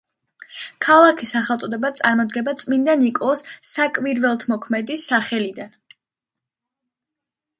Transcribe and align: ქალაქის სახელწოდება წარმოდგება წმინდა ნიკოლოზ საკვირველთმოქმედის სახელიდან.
ქალაქის 0.85 1.33
სახელწოდება 1.35 1.89
წარმოდგება 1.99 2.55
წმინდა 2.63 2.95
ნიკოლოზ 3.01 3.43
საკვირველთმოქმედის 3.73 5.03
სახელიდან. 5.11 5.77